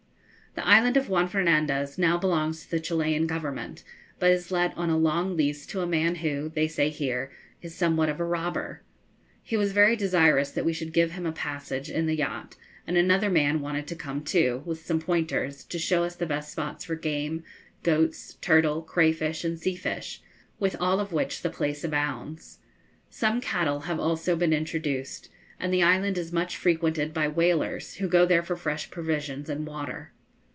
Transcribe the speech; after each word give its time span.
The 0.53 0.67
island 0.67 0.97
of 0.97 1.07
Juan 1.07 1.29
Fernandez 1.29 1.97
now 1.97 2.17
belongs 2.17 2.63
to 2.65 2.71
the 2.71 2.81
Chilian 2.81 3.25
government, 3.25 3.85
but 4.19 4.31
is 4.31 4.51
let 4.51 4.77
on 4.77 4.89
a 4.89 4.97
long 4.97 5.37
lease 5.37 5.65
to 5.67 5.79
a 5.79 5.87
man 5.87 6.15
who, 6.15 6.49
they 6.49 6.67
say 6.67 6.89
here, 6.89 7.31
is 7.61 7.73
somewhat 7.73 8.09
of 8.09 8.19
a 8.19 8.25
robber. 8.25 8.81
He 9.41 9.55
was 9.55 9.71
very 9.71 9.95
desirous 9.95 10.51
that 10.51 10.65
we 10.65 10.73
should 10.73 10.91
give 10.91 11.11
him 11.13 11.25
a 11.25 11.31
passage 11.31 11.89
in 11.89 12.05
the 12.05 12.17
yacht, 12.17 12.57
and 12.85 12.97
another 12.97 13.29
man 13.29 13.61
wanted 13.61 13.87
to 13.87 13.95
come 13.95 14.25
too, 14.25 14.61
with 14.65 14.85
some 14.85 14.99
pointers, 14.99 15.63
to 15.63 15.79
show 15.79 16.03
us 16.03 16.17
the 16.17 16.25
best 16.25 16.51
spots 16.51 16.83
for 16.83 16.95
game, 16.95 17.43
goats, 17.81 18.33
turtle, 18.41 18.81
crayfish, 18.81 19.45
and 19.45 19.57
sea 19.57 19.75
fish, 19.77 20.21
with 20.59 20.75
all 20.81 20.99
of 20.99 21.13
which 21.13 21.43
the 21.43 21.49
place 21.49 21.85
abounds. 21.85 22.57
Some 23.09 23.39
cattle 23.39 23.81
have 23.81 24.01
also 24.01 24.35
been 24.35 24.51
introduced, 24.53 25.29
and 25.61 25.73
the 25.73 25.83
island 25.83 26.17
is 26.17 26.33
much 26.33 26.57
frequented 26.57 27.13
by 27.13 27.29
whalers, 27.29 27.95
who 27.95 28.09
go 28.09 28.25
there 28.25 28.43
for 28.43 28.57
fresh 28.57 28.91
provisions 28.91 29.49
and 29.49 29.65
water. 29.65 30.11